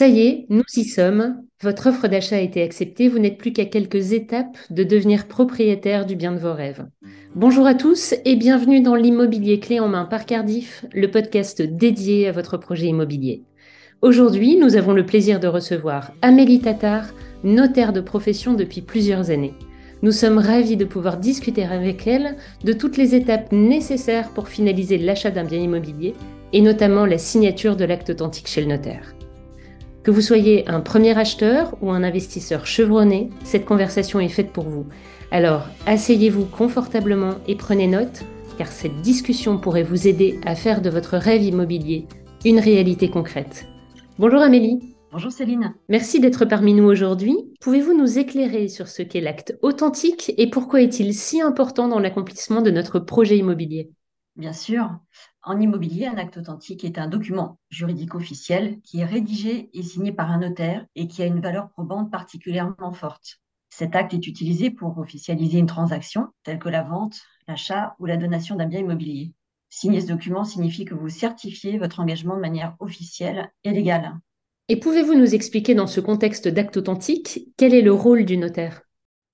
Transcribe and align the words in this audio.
Ça 0.00 0.08
y 0.08 0.20
est, 0.20 0.46
nous 0.48 0.64
y 0.76 0.84
sommes. 0.84 1.42
Votre 1.60 1.88
offre 1.88 2.08
d'achat 2.08 2.36
a 2.36 2.40
été 2.40 2.62
acceptée. 2.62 3.06
Vous 3.06 3.18
n'êtes 3.18 3.36
plus 3.36 3.52
qu'à 3.52 3.66
quelques 3.66 4.12
étapes 4.12 4.56
de 4.70 4.82
devenir 4.82 5.28
propriétaire 5.28 6.06
du 6.06 6.16
bien 6.16 6.32
de 6.32 6.38
vos 6.38 6.54
rêves. 6.54 6.86
Bonjour 7.34 7.66
à 7.66 7.74
tous 7.74 8.14
et 8.24 8.36
bienvenue 8.36 8.80
dans 8.80 8.94
l'immobilier 8.94 9.60
clé 9.60 9.78
en 9.78 9.88
main 9.88 10.06
par 10.06 10.24
Cardiff, 10.24 10.86
le 10.94 11.10
podcast 11.10 11.60
dédié 11.60 12.28
à 12.28 12.32
votre 12.32 12.56
projet 12.56 12.86
immobilier. 12.86 13.42
Aujourd'hui, 14.00 14.56
nous 14.56 14.74
avons 14.74 14.94
le 14.94 15.04
plaisir 15.04 15.38
de 15.38 15.48
recevoir 15.48 16.12
Amélie 16.22 16.62
Tatar, 16.62 17.04
notaire 17.44 17.92
de 17.92 18.00
profession 18.00 18.54
depuis 18.54 18.80
plusieurs 18.80 19.28
années. 19.28 19.52
Nous 20.00 20.12
sommes 20.12 20.38
ravis 20.38 20.78
de 20.78 20.86
pouvoir 20.86 21.18
discuter 21.18 21.64
avec 21.64 22.06
elle 22.06 22.38
de 22.64 22.72
toutes 22.72 22.96
les 22.96 23.14
étapes 23.14 23.52
nécessaires 23.52 24.30
pour 24.30 24.48
finaliser 24.48 24.96
l'achat 24.96 25.30
d'un 25.30 25.44
bien 25.44 25.58
immobilier 25.58 26.14
et 26.54 26.62
notamment 26.62 27.04
la 27.04 27.18
signature 27.18 27.76
de 27.76 27.84
l'acte 27.84 28.08
authentique 28.08 28.48
chez 28.48 28.62
le 28.62 28.68
notaire. 28.68 29.14
Que 30.02 30.10
vous 30.10 30.22
soyez 30.22 30.66
un 30.66 30.80
premier 30.80 31.18
acheteur 31.18 31.76
ou 31.82 31.90
un 31.90 32.02
investisseur 32.02 32.66
chevronné, 32.66 33.28
cette 33.44 33.66
conversation 33.66 34.18
est 34.18 34.30
faite 34.30 34.50
pour 34.50 34.64
vous. 34.64 34.86
Alors, 35.30 35.66
asseyez-vous 35.86 36.46
confortablement 36.46 37.34
et 37.46 37.54
prenez 37.54 37.86
note, 37.86 38.22
car 38.56 38.68
cette 38.68 39.02
discussion 39.02 39.58
pourrait 39.58 39.82
vous 39.82 40.08
aider 40.08 40.40
à 40.46 40.54
faire 40.54 40.80
de 40.80 40.88
votre 40.88 41.18
rêve 41.18 41.42
immobilier 41.42 42.06
une 42.46 42.58
réalité 42.58 43.10
concrète. 43.10 43.66
Bonjour 44.18 44.40
Amélie. 44.40 44.80
Bonjour 45.12 45.32
Céline. 45.32 45.74
Merci 45.90 46.18
d'être 46.18 46.46
parmi 46.46 46.72
nous 46.72 46.84
aujourd'hui. 46.84 47.36
Pouvez-vous 47.60 47.92
nous 47.92 48.18
éclairer 48.18 48.68
sur 48.68 48.88
ce 48.88 49.02
qu'est 49.02 49.20
l'acte 49.20 49.58
authentique 49.60 50.32
et 50.38 50.48
pourquoi 50.48 50.80
est-il 50.80 51.12
si 51.12 51.42
important 51.42 51.88
dans 51.88 51.98
l'accomplissement 51.98 52.62
de 52.62 52.70
notre 52.70 53.00
projet 53.00 53.36
immobilier? 53.36 53.90
Bien 54.36 54.52
sûr. 54.52 54.98
En 55.42 55.60
immobilier, 55.60 56.06
un 56.06 56.16
acte 56.16 56.38
authentique 56.38 56.84
est 56.84 56.98
un 56.98 57.08
document 57.08 57.58
juridique 57.68 58.14
officiel 58.14 58.80
qui 58.82 59.00
est 59.00 59.04
rédigé 59.04 59.70
et 59.72 59.82
signé 59.82 60.12
par 60.12 60.30
un 60.30 60.38
notaire 60.38 60.86
et 60.94 61.08
qui 61.08 61.22
a 61.22 61.26
une 61.26 61.40
valeur 61.40 61.70
probante 61.70 62.10
particulièrement 62.10 62.92
forte. 62.92 63.40
Cet 63.68 63.94
acte 63.94 64.14
est 64.14 64.26
utilisé 64.26 64.70
pour 64.70 64.98
officialiser 64.98 65.58
une 65.58 65.66
transaction 65.66 66.28
telle 66.42 66.58
que 66.58 66.68
la 66.68 66.82
vente, 66.82 67.20
l'achat 67.46 67.94
ou 67.98 68.06
la 68.06 68.16
donation 68.16 68.56
d'un 68.56 68.66
bien 68.66 68.80
immobilier. 68.80 69.32
Signer 69.68 70.00
ce 70.00 70.08
document 70.08 70.44
signifie 70.44 70.84
que 70.84 70.94
vous 70.94 71.08
certifiez 71.08 71.78
votre 71.78 72.00
engagement 72.00 72.34
de 72.34 72.40
manière 72.40 72.74
officielle 72.80 73.52
et 73.62 73.70
légale. 73.70 74.18
Et 74.68 74.76
pouvez-vous 74.76 75.14
nous 75.14 75.34
expliquer 75.34 75.74
dans 75.74 75.86
ce 75.86 76.00
contexte 76.00 76.48
d'acte 76.48 76.76
authentique 76.76 77.48
quel 77.56 77.74
est 77.74 77.82
le 77.82 77.92
rôle 77.92 78.24
du 78.24 78.36
notaire? 78.36 78.82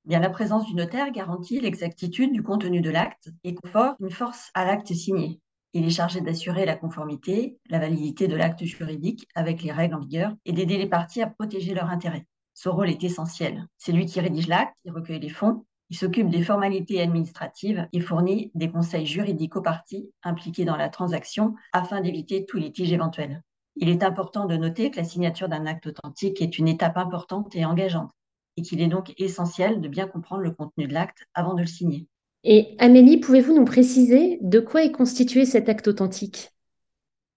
Bien, 0.07 0.21
la 0.21 0.31
présence 0.31 0.67
du 0.67 0.75
notaire 0.77 1.11
garantit 1.11 1.59
l'exactitude 1.59 2.33
du 2.33 2.41
contenu 2.41 2.81
de 2.81 2.91
l'acte 2.91 3.31
et 3.43 3.57
confère 3.57 3.97
une 3.99 4.13
force 4.13 4.53
à 4.55 4.65
l'acte 4.65 4.95
signé. 4.95 5.41
Il 5.73 5.85
est 5.85 5.91
chargé 5.91 6.21
d'assurer 6.21 6.65
la 6.65 6.77
conformité, 6.77 7.59
la 7.69 7.81
validité 7.81 8.29
de 8.29 8.37
l'acte 8.37 8.63
juridique 8.63 9.27
avec 9.35 9.65
les 9.65 9.73
règles 9.73 9.97
en 9.97 9.99
vigueur 9.99 10.33
et 10.45 10.53
d'aider 10.53 10.79
les 10.79 10.87
parties 10.87 11.23
à 11.23 11.27
protéger 11.27 11.75
leurs 11.75 11.91
intérêts. 11.91 12.25
Ce 12.55 12.69
rôle 12.69 12.89
est 12.89 13.03
essentiel. 13.03 13.67
C'est 13.79 13.91
lui 13.91 14.07
qui 14.07 14.21
rédige 14.21 14.47
l'acte, 14.47 14.77
il 14.85 14.93
recueille 14.93 15.19
les 15.19 15.29
fonds, 15.29 15.65
il 15.91 15.97
s'occupe 15.97 16.31
des 16.31 16.45
formalités 16.45 17.01
administratives 17.01 17.89
et 17.93 18.01
fournit 18.01 18.53
des 18.55 18.71
conseils 18.71 19.07
juridiques 19.07 19.57
aux 19.57 19.63
parties 19.63 20.09
impliquées 20.23 20.65
dans 20.65 20.77
la 20.77 20.89
transaction 20.89 21.57
afin 21.73 22.01
d'éviter 22.01 22.47
tout 22.47 22.59
litige 22.59 22.93
éventuel. 22.93 23.43
Il 23.75 23.89
est 23.89 24.05
important 24.05 24.47
de 24.47 24.57
noter 24.57 24.93
que 24.93 24.99
la 24.99 25.05
signature 25.05 25.49
d'un 25.49 25.67
acte 25.67 25.89
authentique 25.89 26.41
est 26.41 26.59
une 26.59 26.69
étape 26.69 26.97
importante 26.97 27.57
et 27.57 27.65
engageante 27.65 28.13
et 28.57 28.63
qu'il 28.63 28.81
est 28.81 28.89
donc 28.89 29.13
essentiel 29.19 29.81
de 29.81 29.89
bien 29.89 30.07
comprendre 30.07 30.43
le 30.43 30.51
contenu 30.51 30.87
de 30.87 30.95
l'acte 30.95 31.25
avant 31.35 31.55
de 31.55 31.61
le 31.61 31.67
signer. 31.67 32.07
Et 32.45 32.77
Amélie, 32.79 33.19
pouvez-vous 33.19 33.55
nous 33.55 33.65
préciser 33.65 34.39
de 34.41 34.61
quoi 34.61 34.85
est 34.85 34.93
constitué 34.93 35.45
cet 35.45 35.69
acte 35.69 35.89
authentique? 35.89 36.51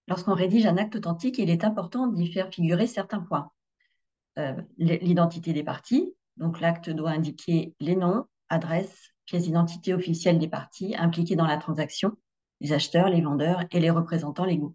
Lorsqu'on 0.06 0.34
rédige 0.34 0.66
un 0.66 0.76
acte 0.76 0.96
authentique, 0.96 1.38
il 1.38 1.50
est 1.50 1.64
important 1.64 2.06
d'y 2.06 2.32
faire 2.32 2.48
figurer 2.52 2.86
certains 2.86 3.20
points. 3.20 3.50
Euh, 4.38 4.54
l'identité 4.78 5.52
des 5.52 5.64
parties, 5.64 6.14
donc 6.36 6.60
l'acte 6.60 6.90
doit 6.90 7.10
indiquer 7.10 7.74
les 7.80 7.96
noms, 7.96 8.24
adresses, 8.48 9.12
pièces 9.26 9.44
d'identité 9.44 9.94
officielles 9.94 10.38
des 10.38 10.48
parties 10.48 10.94
impliquées 10.96 11.36
dans 11.36 11.46
la 11.46 11.56
transaction, 11.56 12.16
les 12.60 12.72
acheteurs, 12.72 13.08
les 13.08 13.20
vendeurs 13.20 13.64
et 13.70 13.80
les 13.80 13.90
représentants 13.90 14.44
légaux. 14.44 14.74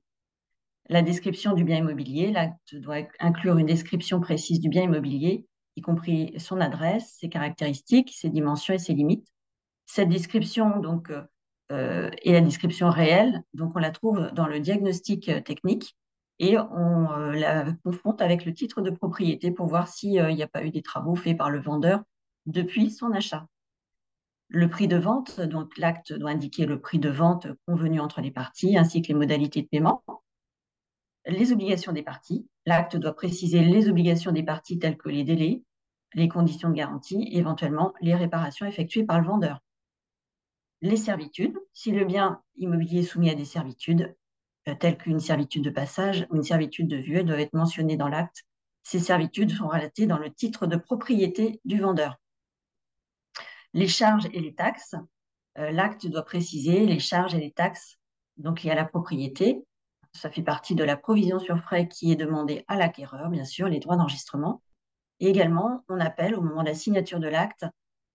La 0.87 1.01
description 1.01 1.53
du 1.53 1.63
bien 1.63 1.77
immobilier, 1.77 2.31
l'acte 2.31 2.75
doit 2.75 3.07
inclure 3.19 3.57
une 3.57 3.65
description 3.65 4.19
précise 4.19 4.59
du 4.59 4.69
bien 4.69 4.83
immobilier, 4.83 5.47
y 5.75 5.81
compris 5.81 6.33
son 6.39 6.61
adresse, 6.61 7.17
ses 7.19 7.29
caractéristiques, 7.29 8.13
ses 8.15 8.29
dimensions 8.29 8.73
et 8.73 8.79
ses 8.79 8.93
limites 8.93 9.27
cette 9.85 10.09
description 10.09 10.79
donc, 10.79 11.09
euh, 11.09 11.23
euh, 11.71 12.11
est 12.23 12.33
la 12.33 12.41
description 12.41 12.89
réelle, 12.89 13.43
donc 13.53 13.73
on 13.75 13.79
la 13.79 13.91
trouve 13.91 14.31
dans 14.33 14.47
le 14.47 14.59
diagnostic 14.59 15.29
euh, 15.29 15.41
technique 15.41 15.95
et 16.37 16.57
on 16.57 17.07
la 17.29 17.71
confronte 17.85 18.21
avec 18.21 18.43
le 18.43 18.53
titre 18.53 18.81
de 18.81 18.89
propriété 18.89 19.51
pour 19.51 19.67
voir 19.67 19.87
s'il 19.87 20.21
n'y 20.21 20.43
a 20.43 20.47
pas 20.47 20.65
eu 20.65 20.69
des 20.69 20.81
travaux 20.81 21.15
faits 21.15 21.37
par 21.37 21.49
le 21.49 21.61
vendeur 21.61 22.03
depuis 22.45 22.91
son 22.91 23.13
achat. 23.13 23.47
Le 24.49 24.69
prix 24.69 24.89
de 24.89 24.97
vente, 24.97 25.39
donc 25.39 25.77
l'acte 25.77 26.11
doit 26.11 26.31
indiquer 26.31 26.65
le 26.65 26.81
prix 26.81 26.99
de 26.99 27.09
vente 27.09 27.47
convenu 27.65 28.01
entre 28.01 28.19
les 28.19 28.31
parties 28.31 28.77
ainsi 28.77 29.01
que 29.01 29.07
les 29.07 29.13
modalités 29.13 29.61
de 29.61 29.67
paiement. 29.67 30.03
Les 31.25 31.51
obligations 31.51 31.91
des 31.91 32.03
parties, 32.03 32.47
l'acte 32.65 32.97
doit 32.97 33.15
préciser 33.15 33.61
les 33.61 33.89
obligations 33.89 34.31
des 34.31 34.43
parties 34.43 34.79
telles 34.79 34.97
que 34.97 35.09
les 35.09 35.23
délais, 35.23 35.63
les 36.13 36.27
conditions 36.27 36.69
de 36.69 36.75
garantie, 36.75 37.27
éventuellement 37.31 37.93
les 38.01 38.15
réparations 38.15 38.65
effectuées 38.65 39.05
par 39.05 39.19
le 39.19 39.27
vendeur 39.27 39.59
les 40.85 40.97
servitudes. 40.97 41.57
Si 41.73 41.91
le 41.91 42.05
bien 42.05 42.41
immobilier 42.57 42.99
est 42.99 43.03
soumis 43.03 43.29
à 43.29 43.35
des 43.35 43.45
servitudes, 43.45 44.15
euh, 44.67 44.75
telles 44.75 44.97
qu'une 44.97 45.19
servitude 45.19 45.63
de 45.63 45.69
passage 45.69 46.27
ou 46.29 46.35
une 46.35 46.43
servitude 46.43 46.87
de 46.87 46.97
vue, 46.97 47.23
doivent 47.23 47.39
être 47.39 47.53
mentionnées 47.53 47.97
dans 47.97 48.07
l'acte. 48.07 48.43
Ces 48.83 48.99
servitudes 48.99 49.51
sont 49.51 49.67
relatées 49.67 50.05
dans 50.05 50.17
le 50.17 50.31
titre 50.31 50.67
de 50.67 50.77
propriété 50.77 51.59
du 51.65 51.79
vendeur. 51.79 52.15
Les 53.73 53.87
charges 53.87 54.27
et 54.31 54.39
les 54.39 54.53
taxes. 54.53 54.95
Euh, 55.57 55.71
l'acte 55.71 56.05
doit 56.07 56.25
préciser 56.25 56.85
les 56.85 56.99
charges 56.99 57.33
et 57.33 57.39
les 57.39 57.51
taxes 57.51 57.97
donc 58.37 58.63
liées 58.63 58.71
à 58.71 58.75
la 58.75 58.85
propriété. 58.85 59.63
Ça 60.15 60.29
fait 60.29 60.41
partie 60.41 60.75
de 60.75 60.83
la 60.83 60.95
provision 60.95 61.39
sur 61.39 61.59
frais 61.59 61.89
qui 61.89 62.11
est 62.11 62.15
demandée 62.15 62.63
à 62.67 62.77
l'acquéreur, 62.77 63.29
bien 63.29 63.43
sûr, 63.43 63.67
les 63.67 63.79
droits 63.79 63.97
d'enregistrement. 63.97 64.61
Et 65.19 65.27
également, 65.27 65.83
on 65.89 65.99
appelle 65.99 66.35
au 66.35 66.41
moment 66.41 66.61
de 66.61 66.69
la 66.69 66.73
signature 66.73 67.19
de 67.19 67.27
l'acte 67.27 67.65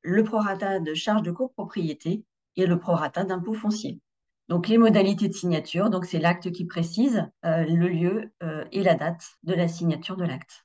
le 0.02 0.24
prorata 0.24 0.80
de 0.80 0.94
charges 0.94 1.22
de 1.22 1.30
copropriété 1.30 2.24
et 2.56 2.66
le 2.66 2.78
prorata 2.78 3.24
d'impôt 3.24 3.52
foncier. 3.52 4.00
Donc 4.48 4.66
les 4.66 4.78
modalités 4.78 5.28
de 5.28 5.34
signature, 5.34 5.90
c'est 6.04 6.18
l'acte 6.18 6.50
qui 6.50 6.64
précise 6.64 7.28
euh, 7.44 7.64
le 7.64 7.88
lieu 7.88 8.32
euh, 8.42 8.64
et 8.72 8.82
la 8.82 8.94
date 8.94 9.22
de 9.42 9.54
la 9.54 9.68
signature 9.68 10.16
de 10.16 10.24
l'acte. 10.24 10.64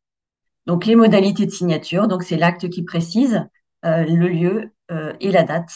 Donc 0.66 0.86
les 0.86 0.96
modalités 0.96 1.46
de 1.46 1.52
signature, 1.52 2.08
c'est 2.24 2.38
l'acte 2.38 2.70
qui 2.70 2.84
précise 2.84 3.46
euh, 3.84 4.04
le 4.06 4.28
lieu 4.28 4.72
et 5.20 5.32
la 5.32 5.44
date 5.44 5.74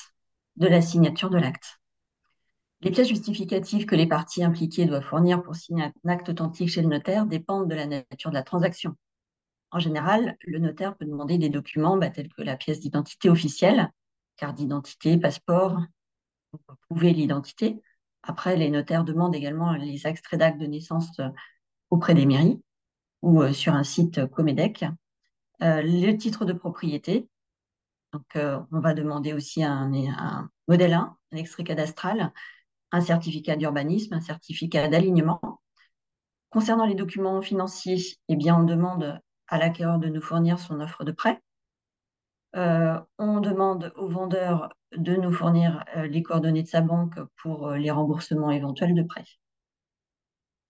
de 0.56 0.68
la 0.68 0.82
signature 0.82 1.32
de 1.32 1.40
l'acte. 1.40 1.80
Les 2.82 2.92
pièces 2.92 3.10
justificatives 3.10 3.86
que 3.86 3.96
les 3.96 4.08
parties 4.08 4.44
impliquées 4.44 4.86
doivent 4.86 5.04
fournir 5.04 5.44
pour 5.44 5.56
signer 5.56 5.84
un 5.84 6.10
acte 6.10 6.30
authentique 6.30 6.70
chez 6.70 6.82
le 6.82 6.88
notaire 6.88 7.26
dépendent 7.26 7.70
de 7.70 7.76
la 7.76 7.86
nature 7.86 8.30
de 8.30 8.36
la 8.36 8.44
transaction. 8.44 8.96
En 9.72 9.80
général, 9.80 10.38
le 10.42 10.60
notaire 10.60 10.96
peut 10.96 11.06
demander 11.06 11.38
des 11.38 11.50
documents 11.50 11.98
bah, 11.98 12.10
tels 12.10 12.30
que 12.30 12.42
la 12.42 12.56
pièce 12.56 12.80
d'identité 12.80 13.30
officielle, 13.30 13.92
carte 14.38 14.56
d'identité, 14.56 15.18
passeport, 15.18 15.80
pour 16.52 16.78
prouver 16.88 17.14
l'identité. 17.14 17.82
Après, 18.24 18.56
les 18.56 18.70
notaires 18.70 19.04
demandent 19.04 19.36
également 19.36 19.74
les 19.74 20.08
extraits 20.08 20.40
d'actes 20.40 20.60
de 20.60 20.66
naissance 20.66 21.20
euh, 21.20 21.30
auprès 21.90 22.14
des 22.14 22.26
mairies 22.26 22.62
ou 23.22 23.42
euh, 23.42 23.54
sur 23.54 23.74
un 23.74 23.84
site 23.84 24.26
Comedec. 24.28 24.86
Euh, 25.62 25.82
le 25.82 26.14
titre 26.14 26.46
de 26.46 26.54
propriété. 26.54 27.28
Donc, 28.14 28.26
on 28.36 28.80
va 28.80 28.96
demander 28.96 29.34
aussi 29.34 29.64
un, 29.64 29.94
un 29.94 30.50
modèle 30.68 30.94
1, 30.94 31.16
un 31.32 31.38
extrait 31.38 31.64
cadastral, 31.64 32.34
un 32.92 33.02
certificat 33.02 33.56
d'urbanisme, 33.56 34.14
un 34.14 34.22
certificat 34.22 34.88
d'alignement. 34.88 35.42
Concernant 36.50 36.86
les 36.86 36.96
documents 36.96 37.42
financiers, 37.42 38.18
eh 38.28 38.36
bien, 38.36 38.60
on 38.60 38.64
demande 38.64 39.20
à 39.48 39.58
l'acquéreur 39.58 40.00
de 40.00 40.10
nous 40.10 40.22
fournir 40.22 40.60
son 40.60 40.80
offre 40.82 41.04
de 41.04 41.12
prêt. 41.12 41.42
on 42.54 43.40
demande 43.40 43.94
au 43.96 44.08
vendeur 44.08 44.70
de 44.96 45.16
nous 45.16 45.32
fournir 45.32 45.84
euh, 45.96 46.08
les 46.08 46.24
coordonnées 46.24 46.64
de 46.64 46.68
sa 46.68 46.82
banque 46.82 47.20
pour 47.38 47.68
euh, 47.68 47.78
les 47.78 47.92
remboursements 47.92 48.52
éventuels 48.52 48.96
de 48.96 49.04
prêts. 49.04 49.26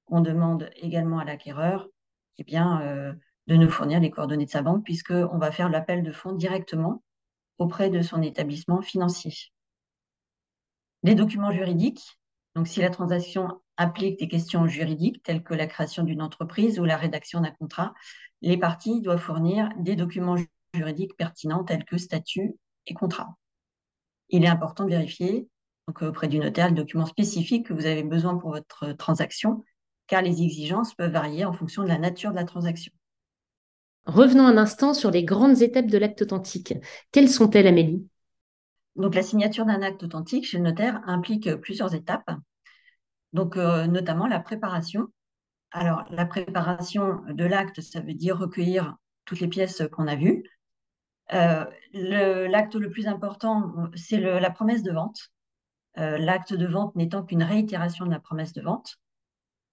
On 0.07 0.21
demande 0.21 0.69
également 0.75 1.19
à 1.19 1.25
l'acquéreur 1.25 1.87
euh, 2.39 3.13
de 3.47 3.55
nous 3.55 3.69
fournir 3.69 3.99
les 3.99 4.11
coordonnées 4.11 4.45
de 4.45 4.49
sa 4.49 4.61
banque 4.61 4.83
puisqu'on 4.83 5.37
va 5.37 5.51
faire 5.51 5.69
l'appel 5.69 6.03
de 6.03 6.11
fonds 6.11 6.33
directement 6.33 7.03
auprès 7.57 7.89
de 7.89 8.01
son 8.01 8.21
établissement 8.21 8.81
financier. 8.81 9.33
Les 11.03 11.15
documents 11.15 11.51
juridiques, 11.51 12.19
donc 12.55 12.67
si 12.67 12.81
la 12.81 12.89
transaction 12.89 13.61
implique 13.77 14.19
des 14.19 14.27
questions 14.27 14.67
juridiques 14.67 15.23
telles 15.23 15.43
que 15.43 15.53
la 15.53 15.67
création 15.67 16.03
d'une 16.03 16.21
entreprise 16.21 16.79
ou 16.79 16.85
la 16.85 16.97
rédaction 16.97 17.41
d'un 17.41 17.51
contrat, 17.51 17.93
les 18.41 18.57
parties 18.57 19.01
doivent 19.01 19.21
fournir 19.21 19.69
des 19.77 19.95
documents 19.95 20.35
juridiques 20.73 21.15
pertinents 21.17 21.63
tels 21.63 21.85
que 21.85 21.97
statut 21.97 22.55
et 22.85 22.93
contrat 22.93 23.37
il 24.29 24.43
est 24.43 24.49
important 24.49 24.85
de 24.85 24.91
vérifier 24.91 25.47
donc, 25.87 26.01
auprès 26.03 26.27
du 26.27 26.39
notaire 26.39 26.69
le 26.69 26.75
document 26.75 27.05
spécifique 27.05 27.67
que 27.67 27.73
vous 27.73 27.87
avez 27.87 28.03
besoin 28.03 28.37
pour 28.37 28.51
votre 28.51 28.91
transaction, 28.93 29.63
car 30.07 30.21
les 30.21 30.41
exigences 30.43 30.93
peuvent 30.93 31.11
varier 31.11 31.45
en 31.45 31.53
fonction 31.53 31.83
de 31.83 31.87
la 31.87 31.97
nature 31.97 32.31
de 32.31 32.35
la 32.35 32.43
transaction. 32.43 32.93
Revenons 34.05 34.45
un 34.45 34.57
instant 34.57 34.93
sur 34.93 35.11
les 35.11 35.23
grandes 35.23 35.61
étapes 35.61 35.87
de 35.87 35.97
l'acte 35.97 36.21
authentique. 36.21 36.73
Quelles 37.11 37.29
sont-elles, 37.29 37.67
Amélie? 37.67 38.07
Donc, 38.99 39.15
la 39.15 39.23
signature 39.23 39.65
d'un 39.65 39.81
acte 39.81 40.03
authentique 40.03 40.45
chez 40.45 40.57
le 40.57 40.63
notaire 40.65 41.01
implique 41.07 41.55
plusieurs 41.55 41.95
étapes, 41.95 42.29
donc 43.31 43.55
euh, 43.55 43.87
notamment 43.87 44.27
la 44.27 44.41
préparation. 44.41 45.07
Alors, 45.71 46.03
la 46.09 46.25
préparation 46.25 47.21
de 47.29 47.45
l'acte, 47.45 47.79
ça 47.79 48.01
veut 48.01 48.13
dire 48.13 48.37
recueillir 48.37 48.97
toutes 49.23 49.39
les 49.39 49.47
pièces 49.47 49.83
qu'on 49.93 50.07
a 50.07 50.17
vues. 50.17 50.43
Euh, 51.31 51.65
l'acte 51.93 52.75
le, 52.75 52.89
plus 52.89 53.07
important, 53.07 53.73
c'est 53.95 54.19
la 54.19 54.51
promesse 54.51 54.83
de 54.83 54.91
vente. 54.91 55.29
Euh, 55.97 56.17
l'acte 56.17 56.53
de 56.53 56.67
vente 56.67 56.93
n'étant 56.95 57.23
qu'une 57.23 57.43
réitération 57.43 58.05
de 58.05 58.11
la 58.11 58.19
promesse 58.19 58.51
de 58.51 58.61
vente. 58.61 58.97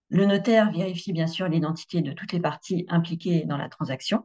Le 0.09 0.25
notaire 0.27 0.71
vérifie 0.71 1.13
bien 1.13 1.27
sûr 1.27 1.49
l'identité 1.49 2.01
de 2.01 2.13
toutes 2.13 2.33
les 2.33 2.41
parties 2.41 2.87
impliquées 2.89 3.45
dans 3.45 3.57
la 3.57 3.69
transaction. 3.69 4.25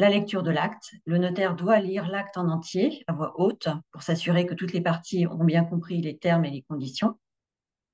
La 0.00 0.10
lecture 0.10 0.44
de 0.44 0.52
l'acte. 0.52 0.92
Le 1.06 1.18
notaire 1.18 1.56
doit 1.56 1.80
lire 1.80 2.06
l'acte 2.06 2.38
en 2.38 2.48
entier 2.48 3.02
à 3.08 3.12
voix 3.12 3.32
haute 3.40 3.68
pour 3.90 4.02
s'assurer 4.02 4.46
que 4.46 4.54
toutes 4.54 4.72
les 4.72 4.80
parties 4.80 5.26
ont 5.26 5.42
bien 5.42 5.64
compris 5.64 6.00
les 6.00 6.16
termes 6.16 6.44
et 6.44 6.50
les 6.50 6.62
conditions. 6.62 7.18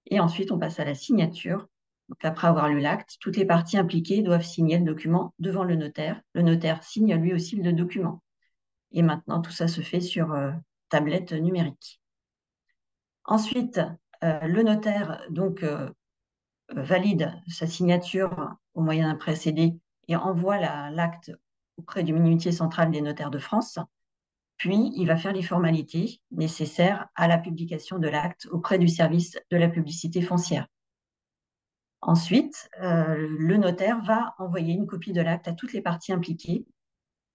Et 0.06 0.20
ensuite, 0.20 0.52
on 0.52 0.58
passe 0.58 0.78
à 0.80 0.84
la 0.84 0.94
signature. 0.94 1.66
Donc, 2.10 2.22
après 2.22 2.46
avoir 2.46 2.68
lu 2.68 2.78
l'acte, 2.78 3.16
toutes 3.20 3.38
les 3.38 3.46
parties 3.46 3.78
impliquées 3.78 4.20
doivent 4.20 4.44
signer 4.44 4.78
le 4.78 4.84
document 4.84 5.32
devant 5.38 5.64
le 5.64 5.76
notaire. 5.76 6.20
Le 6.34 6.42
notaire 6.42 6.82
signe 6.82 7.14
lui 7.14 7.32
aussi 7.32 7.56
le 7.56 7.72
document. 7.72 8.22
Et 8.92 9.00
maintenant, 9.00 9.40
tout 9.40 9.50
ça 9.50 9.66
se 9.66 9.80
fait 9.80 10.02
sur 10.02 10.32
euh, 10.32 10.52
tablette 10.90 11.32
numérique. 11.32 12.02
Ensuite, 13.24 13.80
euh, 14.22 14.40
le 14.40 14.62
notaire 14.62 15.22
donc 15.30 15.62
euh, 15.62 15.90
valide 16.68 17.32
sa 17.48 17.66
signature 17.66 18.54
au 18.74 18.82
moyen 18.82 19.08
d'un 19.10 19.16
précédé 19.16 19.78
et 20.08 20.16
envoie 20.16 20.58
l'acte 20.90 21.32
auprès 21.78 22.02
du 22.02 22.12
minutier 22.12 22.52
central 22.52 22.90
des 22.90 23.00
notaires 23.00 23.30
de 23.30 23.38
France. 23.38 23.78
Puis, 24.56 24.92
il 24.96 25.06
va 25.06 25.16
faire 25.16 25.32
les 25.32 25.42
formalités 25.42 26.20
nécessaires 26.30 27.08
à 27.16 27.26
la 27.28 27.38
publication 27.38 27.98
de 27.98 28.08
l'acte 28.08 28.46
auprès 28.50 28.78
du 28.78 28.88
service 28.88 29.38
de 29.50 29.56
la 29.56 29.68
publicité 29.68 30.22
foncière. 30.22 30.66
Ensuite, 32.00 32.68
euh, 32.82 33.26
le 33.38 33.56
notaire 33.56 34.02
va 34.04 34.34
envoyer 34.38 34.74
une 34.74 34.86
copie 34.86 35.12
de 35.12 35.22
l'acte 35.22 35.48
à 35.48 35.52
toutes 35.52 35.72
les 35.72 35.80
parties 35.80 36.12
impliquées 36.12 36.66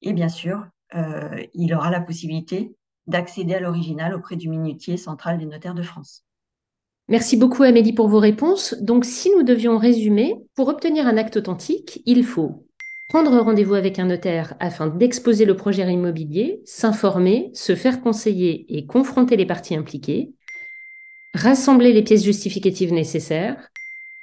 et 0.02 0.14
bien 0.14 0.30
sûr, 0.30 0.66
euh, 0.96 1.44
il 1.54 1.74
aura 1.74 1.90
la 1.90 2.02
possibilité 2.02 2.76
d'accéder 3.08 3.56
à 3.56 3.60
l'original 3.60 4.14
auprès 4.14 4.36
du 4.36 4.50
minutier 4.50 4.98
central 4.98 5.40
des 5.40 5.46
notaires 5.46 5.74
de 5.74 5.82
France. 5.82 6.24
Merci 7.08 7.38
beaucoup 7.38 7.64
Amélie 7.64 7.94
pour 7.94 8.08
vos 8.08 8.20
réponses. 8.20 8.76
Donc 8.80 9.06
si 9.06 9.32
nous 9.36 9.44
devions 9.44 9.78
résumer, 9.78 10.36
pour 10.56 10.68
obtenir 10.68 11.08
un 11.08 11.18
acte 11.18 11.38
authentique, 11.38 12.02
il 12.06 12.24
faut 12.24 12.69
prendre 13.10 13.40
rendez-vous 13.40 13.74
avec 13.74 13.98
un 13.98 14.06
notaire 14.06 14.54
afin 14.60 14.88
d'exposer 14.88 15.44
le 15.44 15.58
projet 15.58 15.92
immobilier, 15.92 16.62
s'informer, 16.64 17.50
se 17.54 17.76
faire 17.76 18.02
conseiller 18.02 18.66
et 18.70 18.86
confronter 18.86 19.36
les 19.36 19.48
parties 19.48 19.76
impliquées, 19.76 20.32
rassembler 21.34 21.92
les 21.92 22.04
pièces 22.04 22.24
justificatives 22.24 22.94
nécessaires, 22.94 23.70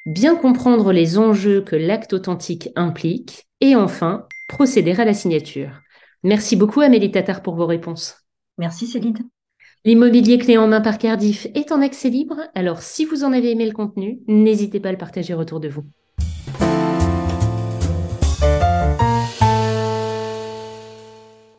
bien 0.06 0.36
comprendre 0.36 0.92
les 0.92 1.18
enjeux 1.18 1.62
que 1.62 1.74
l'acte 1.74 2.12
authentique 2.12 2.68
implique 2.76 3.48
et 3.60 3.74
enfin 3.74 4.26
procéder 4.48 4.92
à 4.92 5.04
la 5.04 5.14
signature. 5.14 5.82
Merci 6.22 6.54
beaucoup 6.54 6.80
Amélie 6.80 7.10
Tatar 7.10 7.42
pour 7.42 7.56
vos 7.56 7.66
réponses. 7.66 8.14
Merci 8.56 8.86
Céline. 8.86 9.18
L'immobilier 9.84 10.38
clé 10.38 10.58
en 10.58 10.68
main 10.68 10.80
par 10.80 10.98
Cardiff 10.98 11.48
est 11.54 11.72
en 11.72 11.82
accès 11.82 12.08
libre, 12.08 12.38
alors 12.54 12.82
si 12.82 13.04
vous 13.04 13.24
en 13.24 13.32
avez 13.32 13.50
aimé 13.50 13.66
le 13.66 13.72
contenu, 13.72 14.20
n'hésitez 14.28 14.78
pas 14.78 14.90
à 14.90 14.92
le 14.92 14.98
partager 14.98 15.34
autour 15.34 15.58
de 15.58 15.68
vous. 15.68 15.84